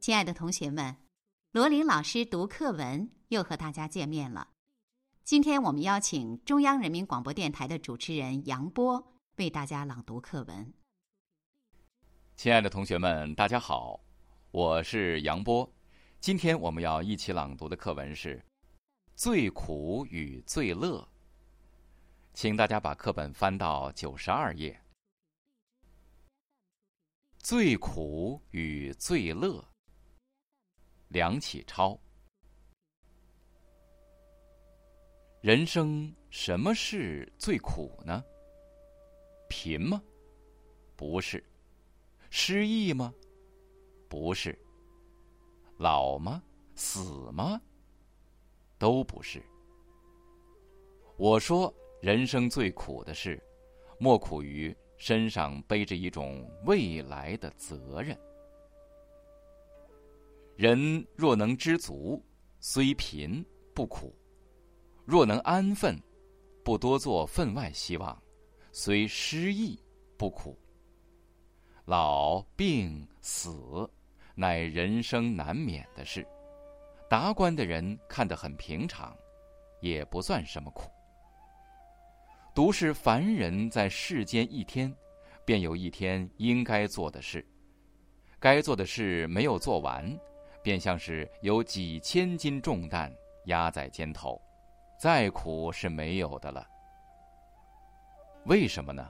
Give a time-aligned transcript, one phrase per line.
[0.00, 0.96] 亲爱的同学们，
[1.50, 4.48] 罗琳老师读课文又和大家见面了。
[5.24, 9.04] 今天我们邀请中央人民广播电台的主持人杨波
[9.38, 10.72] 为大家朗读课文。
[12.36, 13.98] 亲爱的同学们，大家好，
[14.52, 15.68] 我是杨波。
[16.20, 18.36] 今天我们要一起朗读的课文是
[19.16, 20.98] 《最苦与最乐》，
[22.34, 24.78] 请大家把课本翻到九十二页，
[27.42, 29.58] 《最苦与最乐》。
[31.08, 31.98] 梁启超，
[35.40, 38.22] 人生什么事最苦呢？
[39.48, 40.02] 贫吗？
[40.94, 41.42] 不是。
[42.28, 43.14] 失意吗？
[44.10, 44.54] 不是。
[45.78, 46.42] 老吗？
[46.74, 47.58] 死吗？
[48.78, 49.42] 都不是。
[51.16, 53.42] 我说，人生最苦的事，
[53.98, 58.16] 莫苦于身上背着一种未来的责任。
[60.56, 62.22] 人若能知足，
[62.60, 64.14] 虽贫不苦；
[65.04, 65.98] 若能安分，
[66.64, 68.22] 不多做分外希望，
[68.72, 69.78] 虽失意
[70.16, 70.58] 不苦。
[71.84, 73.88] 老病死，
[74.34, 76.26] 乃人生难免的事。
[77.08, 79.16] 达观的人看得很平常，
[79.80, 80.90] 也不算什么苦。
[82.54, 84.92] 独是凡人在世间一天，
[85.44, 87.46] 便有一天应该做的事，
[88.40, 90.18] 该做的事没有做完。
[90.62, 93.08] 便像是有几千斤重担
[93.44, 94.36] 压在肩头，
[94.98, 96.66] 再苦是没有的了。
[98.46, 99.08] 为什么呢？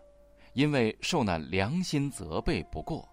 [0.52, 3.08] 因为受那良心责备不过，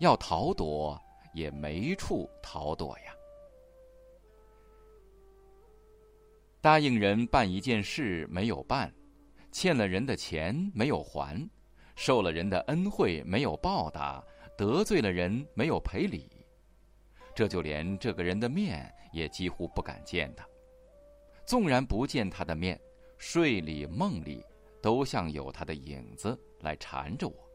[0.00, 1.00] 要逃躲
[1.34, 3.14] 也没处逃躲呀。
[6.64, 8.90] 答应人办一件事没有办，
[9.52, 11.46] 欠了人的钱没有还，
[11.94, 14.24] 受了人的恩惠没有报答，
[14.56, 16.26] 得罪了人没有赔礼。
[17.34, 20.48] 这就连这个人的面也几乎不敢见他，
[21.44, 22.80] 纵然不见他的面，
[23.18, 24.42] 睡里梦里
[24.80, 27.46] 都像有他的影子来缠着我。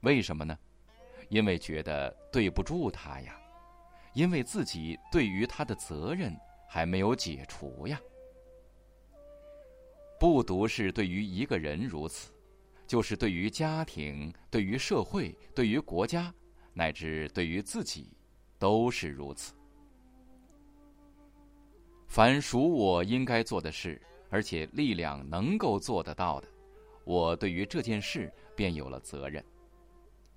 [0.00, 0.58] 为什么呢？
[1.28, 3.40] 因为觉得对不住他呀，
[4.12, 6.36] 因为自己对于他的责任
[6.74, 8.00] 还没有解除呀。
[10.18, 12.32] 不独是对于一个人如此，
[12.86, 16.32] 就是对于家庭、对于社会、对于国家，
[16.72, 18.16] 乃至对于自己。
[18.62, 19.54] 都是如此。
[22.06, 24.00] 凡属我应该做的事，
[24.30, 26.46] 而且力量能够做得到的，
[27.02, 29.44] 我对于这件事便有了责任。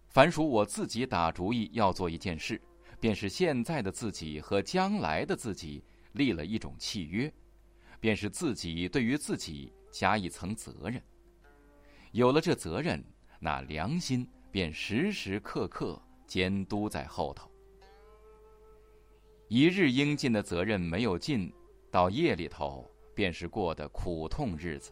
[0.08, 2.60] 凡属我自己打主意要做一件事，
[3.00, 5.84] 便是现在的自己和将来的自己
[6.16, 7.32] 立了一种契约，
[8.00, 11.02] 便是自己对于自己加一层责任。
[12.12, 13.04] 有了这责任，
[13.40, 17.52] 那良心便时时刻刻监督在后头。
[19.48, 21.54] 一日应尽的责任没有尽，
[21.92, 24.92] 到夜里头便是过的苦痛日子；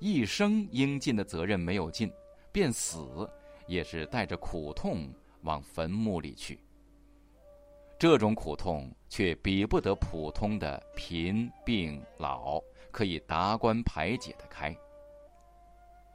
[0.00, 2.10] 一生应尽的责任没有尽，
[2.50, 3.30] 便死
[3.68, 6.58] 也是带着苦痛往坟墓里去。
[8.00, 12.58] 这种苦痛却比不得普通的贫病老
[12.90, 14.74] 可以达观排解的开。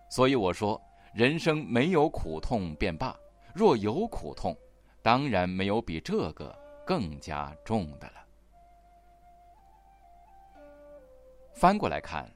[0.09, 0.81] 所以我说，
[1.13, 3.15] 人生没有苦痛便罢；
[3.53, 4.57] 若有苦痛，
[5.03, 6.53] 当然没有比这个。
[6.87, 8.23] 更加重的了。
[11.51, 12.31] 翻过来看，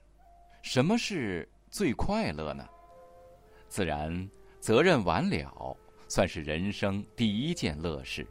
[0.64, 2.68] 什么是最快乐呢？
[3.68, 4.28] 自然，
[4.60, 5.78] 责任完了，
[6.08, 8.26] 算是人生第一件乐事。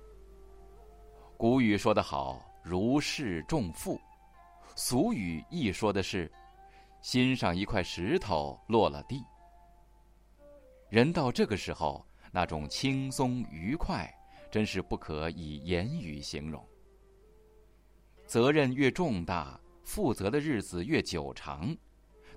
[1.39, 3.99] 古语说得好：“如释重负。”
[4.77, 6.31] 俗语亦说的是
[7.01, 9.25] ：“心上一块石头落了地。”
[10.91, 14.13] 人到这个时候，那种轻松愉快。
[14.51, 16.67] 真是不可以言语形容。
[18.25, 21.77] 责任越重大，负责的日子越久长，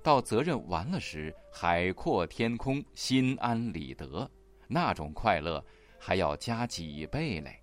[0.04, 4.30] 到责任完了时，海阔天空，心安理得，
[4.68, 5.64] 那种快乐
[5.98, 7.61] 还要加几倍嘞。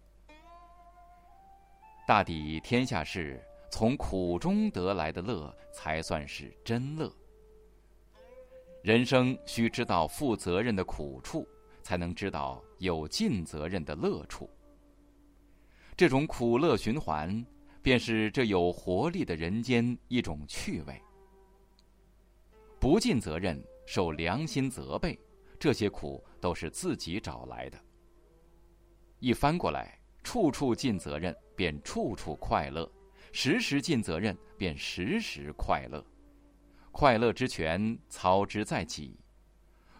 [2.08, 3.38] 大抵天下事，
[3.70, 7.12] 从苦中得来的乐，才算是真乐。
[8.82, 11.46] 人生需知道负责任的苦处。
[11.82, 14.50] 才能知道有尽责任的乐处。
[15.96, 17.42] 这种苦乐循环，
[17.80, 21.00] 便是这有活力的人间一种趣味。
[22.78, 25.18] 不尽责任，受良心责备，
[25.58, 27.78] 这些苦都是自己找来的。
[29.18, 29.97] 一翻过来，
[30.28, 32.86] 处处尽责任，便处处快乐；
[33.32, 36.04] 时时尽责任，便时时快乐。
[36.92, 39.18] 快乐之泉操之在己。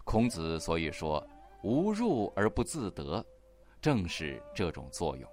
[0.03, 1.27] 孔子所以说
[1.65, 3.25] “无入而不自得”，
[3.81, 5.27] 正是这种作用。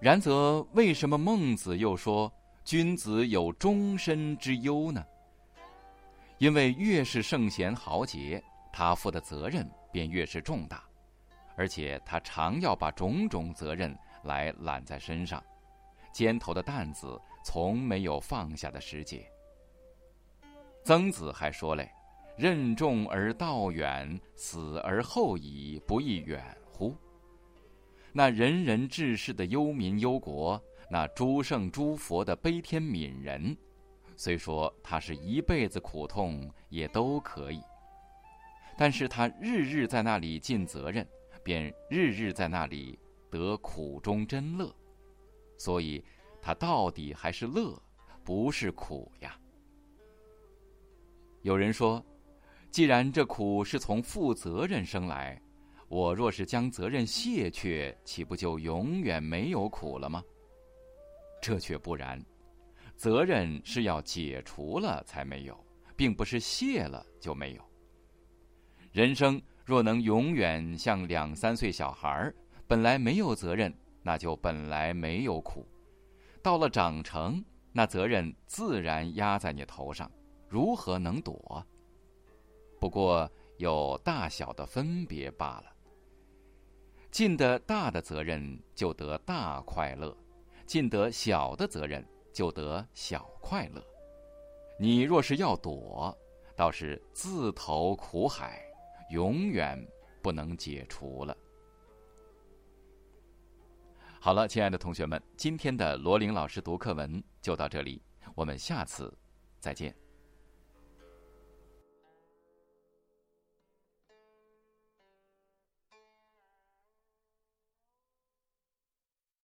[0.00, 2.32] 然则，为什么孟子又说
[2.64, 5.04] 君子有终身之忧呢？
[6.38, 10.87] 因为越是圣贤豪杰，他负的责任便越是重大，
[11.58, 15.42] 而且他常要把种种责任来揽在身上，
[16.12, 19.28] 肩头的担子从没有放下的时节。
[20.84, 21.90] 曾子还说嘞
[22.38, 26.40] ：“任重而道远，死而后已，不亦远
[26.72, 26.96] 乎？”
[28.14, 33.56] 那仁人志士的忧民忧国，那诸圣诸佛的悲天悯人，
[34.16, 37.60] 虽说他是一辈子苦痛也都可以，
[38.76, 41.06] 但是他日日在那里尽责任，
[41.48, 42.98] 便日日在那里
[43.30, 44.70] 得苦中真乐，
[45.56, 46.04] 所以
[46.42, 47.82] 他到底还是乐，
[48.22, 49.34] 不是苦呀。
[51.40, 52.04] 有人说，
[52.70, 55.40] 既然这苦是从负责任生来。
[55.88, 60.22] 我若是将责任卸却，岂不就永远没有苦了吗？
[61.40, 62.22] 这却不然，
[62.94, 65.58] 责任是要解除了才没有，
[65.96, 67.64] 并不是卸了就没有。
[68.92, 72.34] 人生若能永远像两三岁小孩儿，
[72.66, 73.70] 本来没有责任，
[74.02, 75.62] 那就本来没有苦；
[76.42, 80.10] 到了长成，那责任自然压在你头上，
[80.48, 81.62] 如何能躲？
[82.80, 85.64] 不过有大小的分别罢了。
[87.10, 90.16] 尽得大的责任，就得大快乐；
[90.64, 93.84] 尽得小的责任，就得小快乐。
[94.80, 96.16] 你若是要躲，
[96.56, 98.62] 倒是自投苦海，
[99.10, 99.78] 永远
[100.22, 101.36] 不能解除了。
[104.20, 108.02] 好了，亲爱的同学们，今天的罗琳老师读课文就到这里，
[108.34, 109.16] 我们下次
[109.60, 109.94] 再见。